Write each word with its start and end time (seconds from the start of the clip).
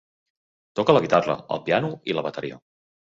Toca 0.79 0.95
la 0.97 1.03
guitarra, 1.05 1.35
el 1.57 1.61
piano 1.67 1.93
i 2.13 2.17
la 2.19 2.25
bateria. 2.29 2.59